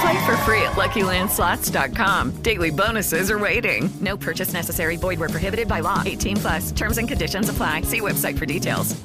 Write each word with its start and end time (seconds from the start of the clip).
Play 0.00 0.26
for 0.26 0.36
free 0.38 0.62
at 0.62 0.72
LuckyLandSlots.com. 0.72 2.42
Daily 2.42 2.70
bonuses 2.70 3.30
are 3.30 3.38
waiting. 3.38 3.88
No 4.00 4.16
purchase 4.16 4.52
necessary. 4.52 4.96
Void 4.96 5.18
where 5.18 5.28
prohibited 5.28 5.68
by 5.68 5.80
law. 5.80 6.02
18 6.04 6.36
plus. 6.36 6.72
Terms 6.72 6.98
and 6.98 7.08
conditions 7.08 7.48
apply. 7.48 7.82
See 7.82 8.00
website 8.00 8.38
for 8.38 8.46
details. 8.46 9.00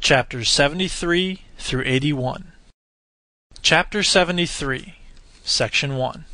Chapters 0.00 0.50
73 0.50 1.42
through 1.58 1.82
81. 1.84 2.52
Chapter 3.62 4.04
73, 4.04 4.94
Section 5.42 5.96
1. 5.96 6.24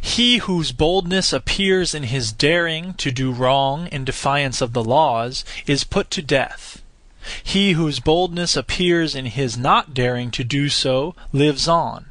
He 0.00 0.38
whose 0.38 0.72
boldness 0.72 1.32
appears 1.32 1.94
in 1.94 2.04
his 2.04 2.32
daring 2.32 2.94
to 2.94 3.10
do 3.10 3.30
wrong 3.30 3.86
in 3.88 4.04
defiance 4.04 4.60
of 4.60 4.72
the 4.72 4.82
laws 4.82 5.44
is 5.66 5.84
put 5.84 6.10
to 6.12 6.22
death. 6.22 6.79
He 7.42 7.72
whose 7.72 8.00
boldness 8.00 8.56
appears 8.56 9.14
in 9.14 9.26
his 9.26 9.56
not 9.56 9.92
daring 9.92 10.30
to 10.30 10.44
do 10.44 10.68
so 10.68 11.14
lives 11.32 11.68
on. 11.68 12.06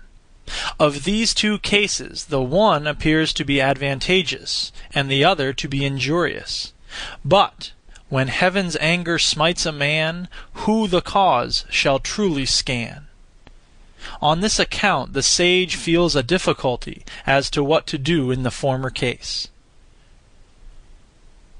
Of 0.79 1.03
these 1.03 1.33
two 1.33 1.59
cases 1.59 2.25
the 2.25 2.41
one 2.41 2.88
appears 2.88 3.33
to 3.33 3.45
be 3.45 3.61
advantageous, 3.61 4.71
and 4.93 5.09
the 5.09 5.23
other 5.23 5.53
to 5.53 5.67
be 5.67 5.85
injurious. 5.85 6.73
But 7.23 7.71
when 8.09 8.27
heaven's 8.27 8.75
anger 8.77 9.19
smites 9.19 9.65
a 9.65 9.71
man, 9.71 10.27
who 10.53 10.87
the 10.87 11.02
cause 11.02 11.65
shall 11.69 11.99
truly 11.99 12.45
scan? 12.45 13.07
On 14.21 14.41
this 14.41 14.59
account 14.59 15.13
the 15.13 15.21
sage 15.21 15.75
feels 15.75 16.15
a 16.15 16.23
difficulty 16.23 17.03
as 17.27 17.49
to 17.52 17.64
what 17.64 17.86
to 17.87 17.98
do 17.98 18.31
in 18.31 18.43
the 18.43 18.52
former 18.52 18.89
case. 18.89 19.49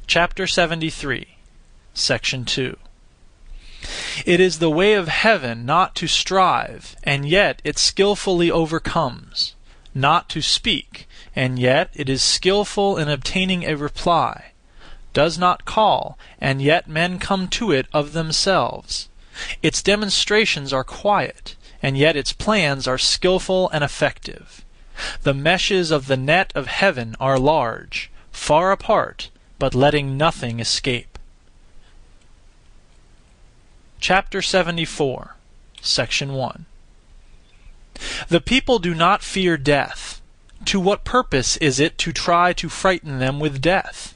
Chapter 0.07 0.47
73, 0.47 1.38
Section 1.93 2.45
2 2.45 2.77
It 4.25 4.41
is 4.41 4.59
the 4.59 4.69
way 4.69 4.96
of 4.96 5.07
heaven 5.07 5.66
not 5.66 5.96
to 5.96 6.06
strive, 6.07 6.97
and 7.06 7.25
yet 7.25 7.62
it 7.63 7.80
skilfully 7.80 8.52
overcomes; 8.52 9.56
not 9.96 10.28
to 10.31 10.41
speak, 10.41 11.07
and 11.38 11.57
yet 11.57 11.90
it 11.94 12.09
is 12.09 12.22
skilful 12.22 12.97
in 12.97 13.07
obtaining 13.07 13.63
a 13.63 13.78
reply; 13.78 14.52
does 15.13 15.38
not 15.38 15.63
call, 15.63 16.18
and 16.41 16.62
yet 16.62 16.90
men 16.90 17.18
come 17.18 17.47
to 17.47 17.72
it 17.72 17.88
of 17.94 18.12
themselves; 18.12 19.07
its 19.63 19.81
demonstrations 19.81 20.74
are 20.74 20.84
quiet, 20.84 21.56
and 21.81 21.97
yet 21.97 22.18
its 22.18 22.34
plans 22.34 22.90
are 22.90 22.97
skilful 22.97 23.69
and 23.69 23.86
effective. 23.86 24.66
The 25.24 25.34
meshes 25.34 25.91
of 25.91 26.07
the 26.07 26.18
net 26.18 26.51
of 26.56 26.68
heaven 26.68 27.16
are 27.22 27.40
large, 27.40 28.12
far 28.34 28.74
apart, 28.74 29.30
but 29.59 29.74
letting 29.74 30.18
nothing 30.18 30.59
escape. 30.59 31.08
Chapter 34.01 34.41
74, 34.41 35.35
Section 35.81 36.31
1 36.33 36.65
The 38.29 38.39
people 38.39 38.79
do 38.79 38.95
not 38.95 39.21
fear 39.21 39.57
death. 39.57 40.21
To 40.65 40.79
what 40.79 41.03
purpose 41.03 41.57
is 41.57 41.81
it 41.81 41.97
to 41.97 42.13
try 42.13 42.53
to 42.53 42.69
frighten 42.69 43.19
them 43.19 43.41
with 43.41 43.61
death? 43.61 44.15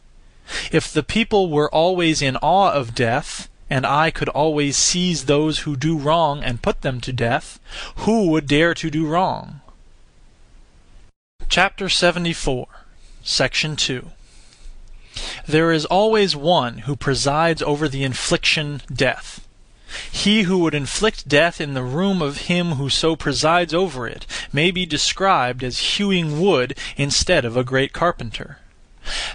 If 0.72 0.92
the 0.92 1.04
people 1.04 1.50
were 1.50 1.70
always 1.70 2.22
in 2.22 2.38
awe 2.38 2.72
of 2.72 2.96
death, 2.96 3.50
and 3.70 3.86
I 3.86 4.10
could 4.10 4.30
always 4.30 4.78
seize 4.78 5.26
those 5.26 5.60
who 5.60 5.76
do 5.76 5.98
wrong 5.98 6.42
and 6.42 6.62
put 6.62 6.82
them 6.82 7.02
to 7.02 7.12
death, 7.12 7.60
who 7.98 8.30
would 8.30 8.48
dare 8.48 8.74
to 8.76 8.90
do 8.90 9.06
wrong? 9.06 9.60
Chapter 11.50 11.90
74, 11.90 12.68
Section 13.22 13.76
2 13.76 14.12
There 15.46 15.74
is 15.74 15.86
always 15.86 16.38
one 16.38 16.80
who 16.80 16.96
presides 16.96 17.62
over 17.62 17.90
the 17.90 18.04
infliction 18.04 18.82
death. 18.92 19.43
He 20.12 20.44
who 20.44 20.60
would 20.60 20.74
inflict 20.74 21.28
death 21.28 21.60
in 21.60 21.74
the 21.74 21.84
room 21.84 22.22
of 22.22 22.48
him 22.48 22.74
who 22.74 22.90
so 22.90 23.16
presides 23.16 23.74
over 23.74 24.08
it 24.08 24.26
may 24.52 24.72
be 24.72 24.86
described 24.86 25.64
as 25.64 25.98
hewing 25.98 26.40
wood 26.40 26.78
instead 26.98 27.46
of 27.46 27.58
a 27.58 27.64
great 27.64 27.94
carpenter. 27.94 28.60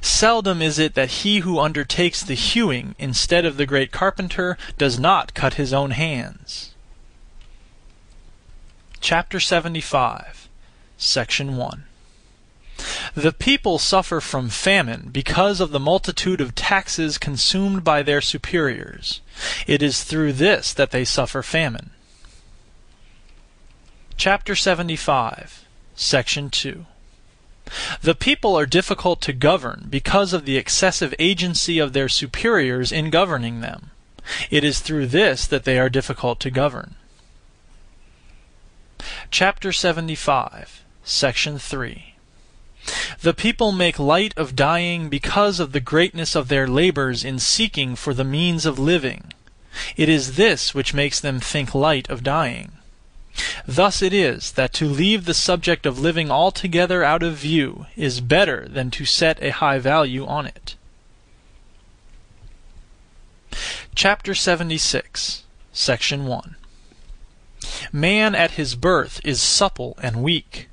Seldom 0.01 0.63
is 0.63 0.79
it 0.79 0.95
that 0.95 1.23
he 1.23 1.41
who 1.41 1.61
undertakes 1.61 2.23
the 2.23 2.35
hewing 2.35 2.95
instead 2.99 3.45
of 3.45 3.57
the 3.57 3.67
great 3.67 3.93
carpenter 3.93 4.57
does 4.79 4.99
not 4.99 5.35
cut 5.35 5.55
his 5.55 5.73
own 5.73 5.91
hands. 5.91 6.75
Chapter 9.01 9.39
75, 9.39 10.49
Section 10.97 11.57
1 11.57 11.88
The 13.15 13.33
people 13.33 13.79
suffer 13.79 14.21
from 14.21 14.49
famine 14.49 15.11
because 15.11 15.61
of 15.61 15.71
the 15.71 15.81
multitude 15.81 16.41
of 16.41 16.55
taxes 16.55 17.19
consumed 17.19 17.83
by 17.83 18.03
their 18.03 18.21
superiors. 18.21 19.21
It 19.67 19.83
is 19.83 20.05
through 20.05 20.35
this 20.35 20.73
that 20.75 20.91
they 20.91 21.05
suffer 21.05 21.43
famine. 21.43 21.91
Chapter 24.17 24.55
75, 24.55 25.65
Section 25.95 26.51
2 26.51 26.87
The 28.03 28.15
people 28.15 28.59
are 28.59 28.67
difficult 28.67 29.21
to 29.23 29.33
govern 29.33 29.87
because 29.91 30.33
of 30.33 30.45
the 30.45 30.57
excessive 30.57 31.15
agency 31.19 31.79
of 31.79 31.93
their 31.93 32.09
superiors 32.09 32.93
in 32.93 33.11
governing 33.11 33.61
them. 33.61 33.91
It 34.51 34.65
is 34.65 34.81
through 34.81 35.07
this 35.07 35.47
that 35.47 35.65
they 35.65 35.79
are 35.79 35.89
difficult 35.89 36.41
to 36.41 36.51
govern. 36.51 36.97
Chapter 39.31 39.73
75, 39.73 40.85
Section 41.05 41.59
3 41.59 42.08
The 43.21 43.35
people 43.35 43.73
make 43.73 43.99
light 43.99 44.33
of 44.37 44.55
dying 44.55 45.09
because 45.09 45.59
of 45.59 45.73
the 45.73 45.81
greatness 45.81 46.37
of 46.37 46.47
their 46.47 46.69
labors 46.69 47.25
in 47.25 47.41
seeking 47.41 47.97
for 47.97 48.15
the 48.15 48.25
means 48.25 48.65
of 48.65 48.79
living. 48.79 49.33
It 49.97 50.09
is 50.09 50.37
this 50.37 50.73
which 50.73 50.95
makes 50.95 51.19
them 51.19 51.41
think 51.41 51.75
light 51.75 52.09
of 52.09 52.23
dying. 52.23 52.73
Thus 53.67 54.03
it 54.03 54.13
is 54.13 54.53
that 54.53 54.73
to 54.75 54.89
leave 54.89 55.25
the 55.25 55.35
subject 55.35 55.85
of 55.85 55.99
living 55.99 56.31
altogether 56.31 57.03
out 57.03 57.25
of 57.25 57.37
view 57.37 57.87
is 57.97 58.21
better 58.21 58.69
than 58.69 58.91
to 58.93 59.05
set 59.05 59.43
a 59.43 59.51
high 59.51 59.79
value 59.79 60.25
on 60.25 60.47
it. 60.47 60.77
Chapter 63.97 64.35
76, 64.35 65.43
Section 65.73 66.27
1 66.27 66.57
Man 67.93 68.37
at 68.37 68.53
his 68.53 68.77
birth 68.77 69.21
is 69.25 69.43
supple 69.43 69.99
and 70.01 70.23
weak; 70.23 70.69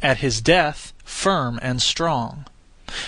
at 0.00 0.18
his 0.18 0.40
death 0.40 0.92
firm 1.18 1.58
and 1.62 1.82
strong. 1.82 2.46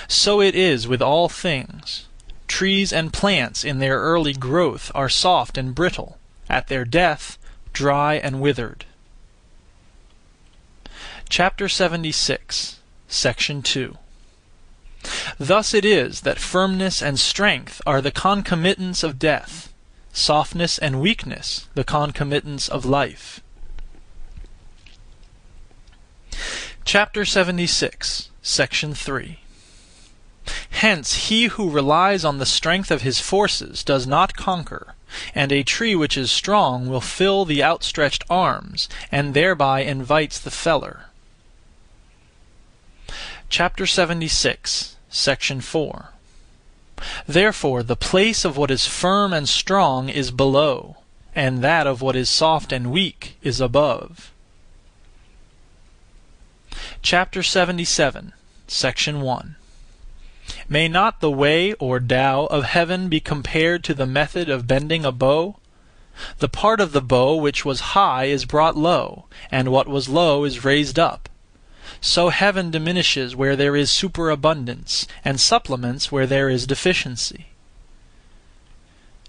So 0.08 0.40
it 0.40 0.56
is 0.56 0.88
with 0.88 1.00
all 1.00 1.28
things. 1.28 2.06
Trees 2.48 2.92
and 2.92 3.12
plants 3.12 3.64
in 3.64 3.78
their 3.78 4.00
early 4.00 4.32
growth 4.32 4.90
are 4.94 5.08
soft 5.08 5.56
and 5.56 5.74
brittle; 5.74 6.18
at 6.48 6.66
their 6.66 6.84
death 6.84 7.38
dry 7.72 8.14
and 8.14 8.40
withered. 8.40 8.84
Chapter 11.28 11.68
76, 11.68 12.80
Section 13.06 13.62
2 13.62 13.96
Thus 15.38 15.72
it 15.72 15.84
is 15.84 16.22
that 16.22 16.40
firmness 16.40 17.00
and 17.00 17.18
strength 17.18 17.80
are 17.86 18.02
the 18.02 18.10
concomitants 18.10 19.04
of 19.04 19.20
death. 19.20 19.72
softness 20.12 20.76
and 20.78 21.00
weakness, 21.00 21.68
the 21.74 21.84
concomitants 21.84 22.68
of 22.68 22.84
life. 22.84 23.40
Chapter 26.92 27.24
76, 27.24 28.30
section 28.42 28.94
3 28.94 29.38
Hence 30.70 31.28
he 31.28 31.44
who 31.44 31.70
relies 31.70 32.24
on 32.24 32.38
the 32.38 32.44
strength 32.44 32.90
of 32.90 33.02
his 33.02 33.20
forces 33.20 33.84
does 33.84 34.08
not 34.08 34.34
conquer, 34.34 34.96
and 35.32 35.52
a 35.52 35.62
tree 35.62 35.94
which 35.94 36.16
is 36.16 36.32
strong 36.32 36.88
will 36.88 37.00
fill 37.00 37.44
the 37.44 37.62
outstretched 37.62 38.24
arms, 38.28 38.88
and 39.12 39.34
thereby 39.34 39.82
invites 39.82 40.40
the 40.40 40.50
feller. 40.50 41.04
Chapter 43.48 43.86
76, 43.86 44.96
section 45.08 45.60
4 45.60 46.08
Therefore 47.24 47.84
the 47.84 47.94
place 47.94 48.44
of 48.44 48.56
what 48.56 48.72
is 48.72 48.88
firm 48.88 49.32
and 49.32 49.48
strong 49.48 50.08
is 50.08 50.32
below, 50.32 50.96
and 51.36 51.62
that 51.62 51.86
of 51.86 52.02
what 52.02 52.16
is 52.16 52.28
soft 52.28 52.72
and 52.72 52.90
weak 52.90 53.36
is 53.44 53.60
above. 53.60 54.32
Chapter 57.02 57.42
77, 57.42 58.34
section 58.68 59.22
1 59.22 59.56
May 60.68 60.86
not 60.86 61.20
the 61.20 61.30
way 61.30 61.72
or 61.74 61.98
Tao 61.98 62.44
of 62.46 62.64
heaven 62.64 63.08
be 63.08 63.20
compared 63.20 63.82
to 63.84 63.94
the 63.94 64.06
method 64.06 64.50
of 64.50 64.66
bending 64.66 65.06
a 65.06 65.10
bow? 65.10 65.56
The 66.38 66.48
part 66.48 66.78
of 66.78 66.92
the 66.92 67.00
bow 67.00 67.36
which 67.36 67.64
was 67.64 67.96
high 67.96 68.24
is 68.24 68.44
brought 68.44 68.76
low, 68.76 69.24
and 69.50 69.72
what 69.72 69.88
was 69.88 70.10
low 70.10 70.44
is 70.44 70.62
raised 70.62 70.98
up. 70.98 71.30
So 72.02 72.28
heaven 72.28 72.70
diminishes 72.70 73.34
where 73.34 73.56
there 73.56 73.74
is 73.74 73.90
superabundance, 73.90 75.06
and 75.24 75.40
supplements 75.40 76.12
where 76.12 76.26
there 76.26 76.50
is 76.50 76.66
deficiency. 76.66 77.46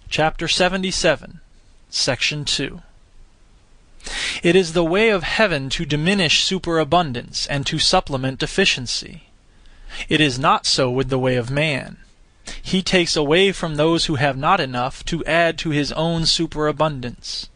Chapter 0.09 0.49
77, 0.49 1.39
section 1.89 2.43
2 2.43 2.81
It 4.43 4.55
is 4.55 4.73
the 4.73 4.83
way 4.83 5.09
of 5.09 5.23
heaven 5.23 5.69
to 5.71 5.85
diminish 5.85 6.43
superabundance, 6.43 7.45
and 7.47 7.65
to 7.67 7.77
supplement 7.77 8.39
deficiency. 8.39 9.23
It 10.09 10.21
is 10.21 10.39
not 10.39 10.65
so 10.65 10.89
with 10.89 11.09
the 11.09 11.19
way 11.19 11.35
of 11.35 11.51
man. 11.51 11.97
He 12.61 12.81
takes 12.81 13.15
away 13.15 13.51
from 13.51 13.75
those 13.75 14.05
who 14.05 14.15
have 14.15 14.37
not 14.37 14.59
enough 14.59 15.05
to 15.05 15.23
add 15.25 15.57
to 15.59 15.69
his 15.69 15.91
own 15.91 16.25
superabundance. 16.25 17.49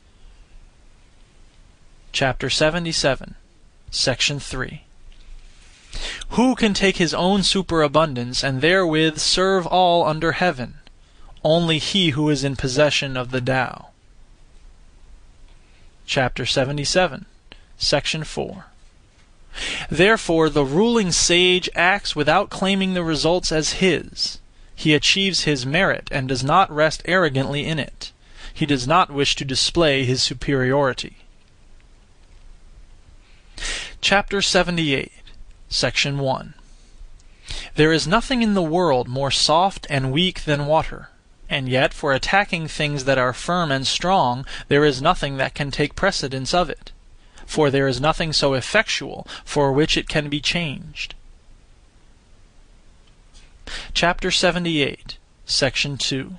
Chapter 2.12 2.50
77, 2.50 3.36
section 3.90 4.40
3 4.40 4.84
Who 6.30 6.56
can 6.56 6.74
take 6.74 6.98
his 6.98 7.14
own 7.14 7.44
superabundance 7.44 8.44
and 8.44 8.62
therewith 8.62 9.18
serve 9.18 9.66
all 9.66 10.06
under 10.06 10.34
heaven? 10.34 10.76
Only 11.44 11.80
he 11.80 12.12
who 12.12 12.30
is 12.30 12.44
in 12.44 12.56
possession 12.56 13.18
of 13.18 13.32
the 13.32 13.42
Tao. 13.42 13.90
Chapter 16.06 16.46
77, 16.46 17.26
section 17.78 18.24
4 18.24 18.66
Therefore 19.90 20.50
the 20.50 20.64
ruling 20.64 21.12
sage 21.12 21.70
acts 21.74 22.16
without 22.16 22.50
claiming 22.50 22.94
the 22.94 23.04
results 23.04 23.52
as 23.52 23.74
his. 23.74 24.40
He 24.76 24.94
achieves 24.94 25.44
his 25.44 25.66
merit, 25.66 26.10
and 26.12 26.28
does 26.28 26.44
not 26.44 26.72
rest 26.72 27.02
arrogantly 27.06 27.66
in 27.66 27.80
it. 27.80 28.12
He 28.54 28.66
does 28.66 28.86
not 28.88 29.10
wish 29.10 29.36
to 29.38 29.46
display 29.46 30.06
his 30.06 30.22
superiority. 30.22 31.18
Chapter 34.02 34.42
78, 34.42 35.12
Section 35.70 36.20
1 36.20 36.54
There 37.76 37.92
is 37.92 38.06
nothing 38.06 38.42
in 38.44 38.54
the 38.54 38.62
world 38.62 39.08
more 39.08 39.32
soft 39.32 39.88
and 39.90 40.12
weak 40.12 40.44
than 40.44 40.68
water, 40.68 41.10
and 41.50 41.70
yet 41.70 41.94
for 41.94 42.14
attacking 42.14 42.68
things 42.68 43.06
that 43.06 43.18
are 43.18 43.34
firm 43.34 43.72
and 43.72 43.86
strong 43.86 44.46
there 44.68 44.86
is 44.86 45.02
nothing 45.02 45.38
that 45.38 45.54
can 45.54 45.72
take 45.72 45.96
precedence 45.96 46.54
of 46.54 46.70
it 46.70 46.92
for 47.46 47.70
there 47.70 47.88
is 47.88 48.02
nothing 48.02 48.34
so 48.34 48.54
effectual 48.54 49.28
for 49.44 49.72
which 49.72 49.96
it 49.96 50.10
can 50.10 50.30
be 50.30 50.42
changed. 50.42 51.16
Chapter 53.94 54.32
78, 54.32 55.18
section 55.46 55.98
2 55.98 56.36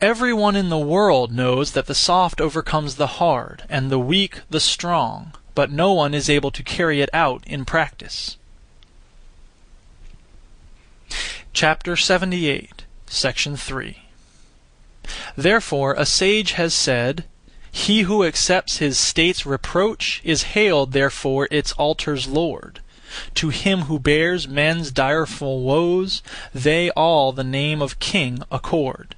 Everyone 0.00 0.56
in 0.56 0.68
the 0.68 0.78
world 0.78 1.32
knows 1.32 1.72
that 1.72 1.86
the 1.86 1.94
soft 1.94 2.40
overcomes 2.40 2.96
the 2.96 3.06
hard, 3.06 3.62
and 3.70 3.90
the 3.90 3.98
weak 3.98 4.40
the 4.50 4.60
strong, 4.60 5.32
but 5.54 5.70
no 5.70 5.92
one 5.92 6.12
is 6.12 6.28
able 6.28 6.50
to 6.50 6.62
carry 6.62 7.00
it 7.00 7.08
out 7.14 7.42
in 7.46 7.64
practice. 7.64 8.36
Chapter 11.54 11.96
78, 11.96 12.75
section 12.75 12.75
3 13.06 13.98
Therefore 15.36 15.94
a 15.94 16.06
sage 16.06 16.52
has 16.52 16.74
said, 16.74 17.24
he 17.76 18.02
who 18.02 18.24
accepts 18.24 18.78
his 18.78 18.98
state's 18.98 19.44
reproach 19.44 20.22
is 20.24 20.54
hailed 20.54 20.92
therefore 20.92 21.46
its 21.50 21.72
altar's 21.72 22.26
lord. 22.26 22.80
To 23.34 23.50
him 23.50 23.82
who 23.82 23.98
bears 23.98 24.48
men's 24.48 24.90
direful 24.90 25.62
woes, 25.62 26.22
they 26.54 26.90
all 26.92 27.32
the 27.32 27.44
name 27.44 27.82
of 27.82 27.98
king 27.98 28.42
accord. 28.50 29.14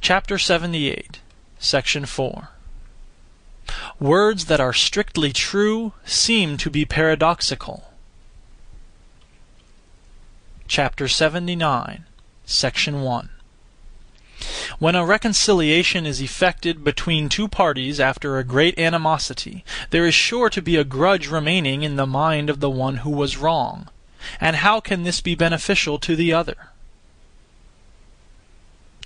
Chapter 0.00 0.36
78, 0.36 1.20
section 1.58 2.06
4 2.06 2.50
Words 4.00 4.46
that 4.46 4.60
are 4.60 4.72
strictly 4.72 5.32
true 5.32 5.92
seem 6.04 6.56
to 6.58 6.70
be 6.70 6.84
paradoxical. 6.84 7.93
Chapter 10.66 11.08
79, 11.08 12.04
section 12.46 13.02
1 13.02 13.28
when 14.78 14.94
a 14.94 15.04
reconciliation 15.04 16.04
is 16.04 16.20
effected 16.20 16.82
between 16.82 17.28
two 17.28 17.48
parties 17.48 18.00
after 18.00 18.38
a 18.38 18.44
great 18.44 18.78
animosity, 18.78 19.64
there 19.90 20.06
is 20.06 20.14
sure 20.14 20.50
to 20.50 20.60
be 20.60 20.76
a 20.76 20.84
grudge 20.84 21.28
remaining 21.28 21.82
in 21.82 21.96
the 21.96 22.06
mind 22.06 22.50
of 22.50 22.60
the 22.60 22.70
one 22.70 22.98
who 22.98 23.10
was 23.10 23.36
wrong. 23.36 23.88
And 24.40 24.56
how 24.56 24.80
can 24.80 25.04
this 25.04 25.20
be 25.20 25.34
beneficial 25.34 25.98
to 26.00 26.16
the 26.16 26.32
other? 26.32 26.70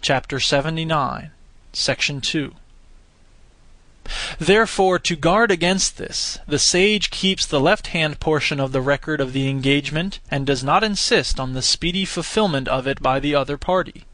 Chapter 0.01 0.41
79, 0.41 1.31
section 1.73 2.21
2 2.21 2.55
Therefore, 4.39 4.99
to 4.99 5.17
guard 5.17 5.51
against 5.51 5.99
this, 5.99 6.39
the 6.47 6.59
sage 6.59 7.11
keeps 7.11 7.45
the 7.45 7.61
left-hand 7.61 8.21
portion 8.21 8.61
of 8.61 8.73
the 8.73 8.81
record 8.81 9.21
of 9.21 9.33
the 9.33 9.49
engagement, 9.49 10.19
and 10.31 10.47
does 10.47 10.65
not 10.65 10.85
insist 10.85 11.39
on 11.39 11.53
the 11.53 11.63
speedy 11.63 12.05
fulfillment 12.05 12.69
of 12.69 12.87
it 12.87 13.03
by 13.03 13.21
the 13.21 13.35
other 13.35 13.59
party. 13.59 14.05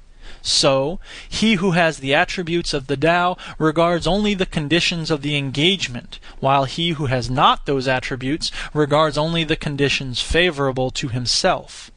So, 0.43 1.01
he 1.29 1.55
who 1.55 1.73
has 1.73 1.99
the 1.99 2.15
attributes 2.15 2.75
of 2.75 2.87
the 2.87 2.97
Tao 2.97 3.37
regards 3.59 4.07
only 4.07 4.35
the 4.35 4.47
conditions 4.47 5.11
of 5.11 5.23
the 5.23 5.37
engagement, 5.37 6.19
while 6.41 6.65
he 6.65 6.91
who 6.91 7.07
has 7.07 7.31
not 7.31 7.67
those 7.67 7.89
attributes 7.89 8.51
regards 8.75 9.17
only 9.17 9.45
the 9.45 9.57
conditions 9.57 10.21
favorable 10.21 10.91
to 10.93 11.09
himself. 11.09 11.91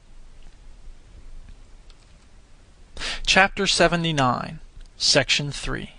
Chapter 3.26 3.68
79, 3.68 4.60
Section 4.98 5.52
3 5.52 5.97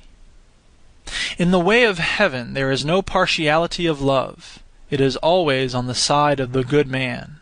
In 1.38 1.50
the 1.50 1.60
way 1.60 1.84
of 1.84 1.98
heaven 1.98 2.54
there 2.54 2.70
is 2.70 2.84
no 2.84 3.02
partiality 3.02 3.86
of 3.86 4.00
love. 4.00 4.60
It 4.90 5.00
is 5.00 5.16
always 5.16 5.74
on 5.74 5.86
the 5.86 5.94
side 5.94 6.40
of 6.40 6.52
the 6.52 6.64
good 6.64 6.88
man. 6.88 7.36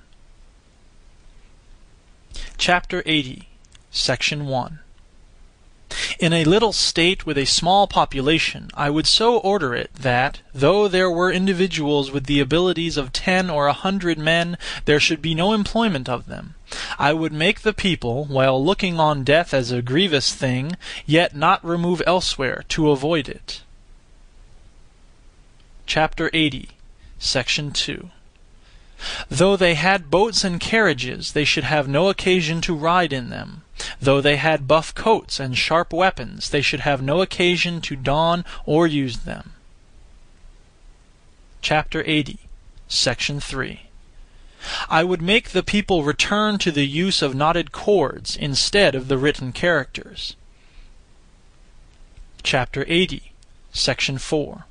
Chapter 2.59 3.03
80, 3.07 3.49
Section 3.91 4.47
1 4.47 4.81
in 6.19 6.33
a 6.33 6.45
little 6.45 6.73
state 6.73 7.27
with 7.27 7.39
a 7.39 7.45
small 7.45 7.87
population, 7.87 8.71
I 8.75 8.91
would 8.91 9.07
so 9.07 9.39
order 9.39 9.75
it 9.75 9.95
that, 9.95 10.41
though 10.53 10.89
there 10.89 11.11
were 11.11 11.31
individuals 11.31 12.11
with 12.11 12.27
the 12.27 12.41
abilities 12.41 12.97
of 12.97 13.13
ten 13.13 13.49
or 13.49 13.67
a 13.67 13.73
hundred 13.73 14.19
men, 14.19 14.59
there 14.85 14.99
should 14.99 15.23
be 15.23 15.35
no 15.35 15.53
employment 15.53 16.09
of 16.09 16.27
them. 16.27 16.56
I 16.99 17.13
would 17.13 17.33
make 17.33 17.61
the 17.61 17.73
people, 17.73 18.25
while 18.25 18.63
looking 18.63 18.99
on 18.99 19.25
death 19.25 19.55
as 19.55 19.71
a 19.71 19.83
grievous 19.83 20.35
thing, 20.35 20.77
yet 21.05 21.37
not 21.37 21.65
remove 21.65 22.03
elsewhere 22.07 22.65
to 22.71 22.91
avoid 22.91 23.29
it. 23.29 23.63
Chapter 25.87 26.31
80, 26.33 26.71
Section 27.19 27.71
2 27.71 28.11
Though 29.29 29.57
they 29.57 29.75
had 29.75 30.11
boats 30.11 30.43
and 30.43 30.59
carriages, 30.59 31.33
they 31.33 31.45
should 31.45 31.65
have 31.65 31.87
no 31.87 32.09
occasion 32.09 32.61
to 32.63 32.75
ride 32.75 33.13
in 33.13 33.29
them. 33.29 33.63
Though 34.01 34.21
they 34.21 34.37
had 34.37 34.67
buff 34.67 34.95
coats 34.95 35.39
and 35.39 35.57
sharp 35.57 35.93
weapons, 35.93 36.51
they 36.51 36.63
should 36.63 36.81
have 36.81 37.03
no 37.03 37.21
occasion 37.21 37.81
to 37.83 37.95
don 37.95 38.45
or 38.65 38.87
use 38.87 39.19
them. 39.19 39.53
Chapter 41.61 42.03
80, 42.07 42.39
Section 42.89 43.39
3 43.39 43.86
I 44.89 45.03
would 45.03 45.21
make 45.21 45.51
the 45.51 45.63
people 45.63 46.05
return 46.05 46.59
to 46.59 46.71
the 46.71 46.87
use 46.87 47.23
of 47.23 47.35
knotted 47.35 47.73
cords 47.73 48.37
instead 48.37 48.95
of 48.95 49.09
the 49.09 49.19
written 49.19 49.53
characters. 49.53 50.37
Chapter 52.43 52.85
80, 52.87 53.33
Section 53.73 54.19
4 54.19 54.65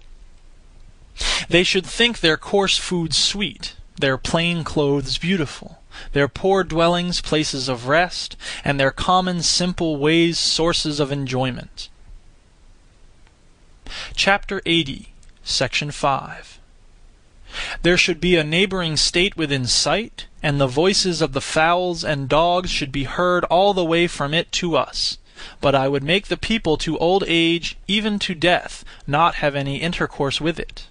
They 1.50 1.64
should 1.64 1.86
think 1.86 2.20
their 2.20 2.38
coarse 2.38 2.78
food 2.78 3.14
sweet, 3.14 3.76
their 3.98 4.18
plain 4.18 4.64
clothes 4.64 5.18
beautiful, 5.18 5.82
their 6.14 6.30
poor 6.30 6.64
dwellings 6.64 7.20
places 7.20 7.68
of 7.68 7.88
rest, 7.88 8.38
and 8.64 8.80
their 8.80 8.92
common 8.92 9.42
simple 9.44 9.98
ways 9.98 10.40
sources 10.40 11.02
of 11.02 11.12
enjoyment. 11.12 11.90
Chapter 14.16 14.62
80, 14.66 15.10
Section 15.44 15.92
5 15.92 16.55
There 17.82 17.98
should 17.98 18.20
be 18.20 18.36
a 18.36 18.44
neighboring 18.44 18.98
state 18.98 19.38
within 19.38 19.68
sight, 19.68 20.26
and 20.42 20.60
the 20.60 20.66
voices 20.66 21.22
of 21.22 21.34
the 21.34 21.42
fowls 21.42 22.04
and 22.04 22.28
dogs 22.28 22.72
should 22.72 22.92
be 22.92 23.04
heard 23.04 23.44
all 23.46 23.76
the 23.76 23.86
way 23.86 24.08
from 24.08 24.34
it 24.34 24.52
to 24.54 24.76
us. 24.76 25.20
But 25.62 25.76
I 25.76 25.88
would 25.88 26.02
make 26.02 26.28
the 26.28 26.36
people 26.36 26.78
to 26.78 26.98
old 26.98 27.24
age, 27.28 27.78
even 27.88 28.18
to 28.20 28.34
death, 28.34 28.84
not 29.06 29.36
have 29.36 29.56
any 29.56 29.78
intercourse 29.78 30.42
with 30.42 30.60
it. 30.60 30.88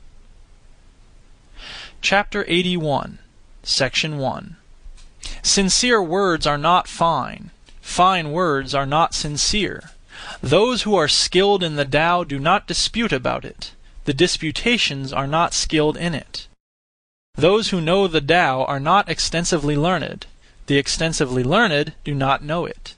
Chapter 2.01 2.45
81, 2.47 3.19
Section 3.65 4.19
1 4.19 4.57
Sincere 5.43 6.03
words 6.03 6.47
are 6.47 6.59
not 6.59 6.87
fine; 6.87 7.51
fine 7.81 8.31
words 8.31 8.73
are 8.73 8.87
not 8.87 9.15
sincere. 9.15 9.91
Those 10.41 10.83
who 10.83 10.95
are 10.95 11.09
skilled 11.09 11.65
in 11.65 11.75
the 11.75 11.85
Tao 11.85 12.23
do 12.23 12.39
not 12.39 12.69
dispute 12.69 13.13
about 13.13 13.45
it; 13.45 13.73
the 14.05 14.15
disputations 14.15 15.13
are 15.13 15.27
not 15.27 15.55
skilled 15.55 15.97
in 15.97 16.15
it. 16.15 16.47
Those 17.37 17.71
who 17.71 17.81
know 17.81 18.07
the 18.07 18.21
Tao 18.21 18.65
are 18.65 18.79
not 18.79 19.09
extensively 19.09 19.77
learned; 19.77 20.27
the 20.67 20.79
extensively 20.79 21.43
learned 21.43 21.95
do 22.05 22.15
not 22.15 22.45
know 22.45 22.65
it. 22.65 22.95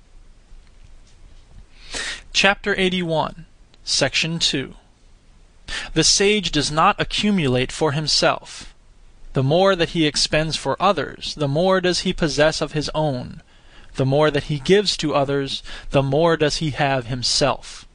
Chapter 2.35 2.79
81, 2.79 3.47
Section 3.83 4.39
2 4.39 4.75
The 5.95 6.05
sage 6.05 6.53
does 6.53 6.71
not 6.71 7.01
accumulate 7.01 7.73
for 7.73 7.93
himself. 7.93 8.75
The 9.33 9.43
more 9.43 9.75
that 9.75 9.91
he 9.91 10.07
expends 10.07 10.55
for 10.55 10.77
others, 10.79 11.35
the 11.35 11.49
more 11.49 11.81
does 11.81 12.01
he 12.01 12.13
possess 12.13 12.61
of 12.61 12.73
his 12.73 12.91
own; 12.95 13.41
the 13.95 14.05
more 14.05 14.31
that 14.31 14.45
he 14.45 14.59
gives 14.59 14.99
to 14.99 15.15
others, 15.15 15.63
the 15.93 16.03
more 16.03 16.37
does 16.37 16.57
he 16.57 16.73
have 16.73 17.07
himself. 17.07 17.87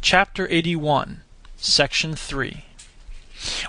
Chapter 0.00 0.46
81, 0.48 1.22
3 1.58 2.64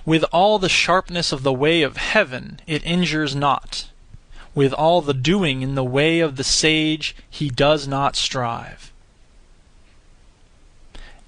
With 0.06 0.24
all 0.32 0.60
the 0.60 0.70
sharpness 0.70 1.32
of 1.32 1.44
the 1.44 1.54
way 1.54 1.82
of 1.82 1.98
heaven 1.98 2.60
it 2.68 2.86
injures 2.86 3.36
not; 3.36 3.90
with 4.56 4.74
all 4.74 5.02
the 5.02 5.14
doing 5.14 5.62
in 5.62 5.76
the 5.76 5.84
way 5.84 6.20
of 6.20 6.36
the 6.36 6.44
sage 6.44 7.16
he 7.30 7.50
does 7.50 7.88
not 7.88 8.16
strive. 8.16 8.92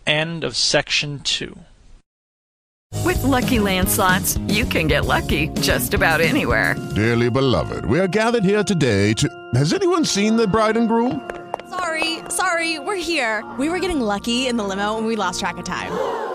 End 0.06 0.44
of 0.44 0.56
section 0.56 1.20
2 1.22 1.58
With 3.04 3.24
Lucky 3.24 3.58
Land 3.58 3.90
Slots, 3.90 4.38
you 4.48 4.66
can 4.66 4.88
get 4.88 5.06
lucky 5.06 5.48
just 5.62 5.96
about 5.96 6.22
anywhere. 6.22 6.76
Dearly 6.94 7.30
beloved, 7.30 7.86
we 7.86 8.00
are 8.00 8.08
gathered 8.08 8.44
here 8.44 8.64
today 8.64 9.14
to. 9.14 9.28
Has 9.56 9.74
anyone 9.74 10.06
seen 10.06 10.36
the 10.36 10.48
bride 10.48 10.78
and 10.78 10.88
groom? 10.88 11.28
Sorry, 11.70 12.20
sorry, 12.30 12.78
we're 12.78 12.96
here. 12.96 13.44
We 13.58 13.70
were 13.70 13.80
getting 13.80 14.00
lucky 14.00 14.48
in 14.48 14.58
the 14.58 14.64
limo 14.64 14.98
and 14.98 15.08
we 15.08 15.16
lost 15.16 15.40
track 15.40 15.58
of 15.58 15.66
time. 15.66 16.35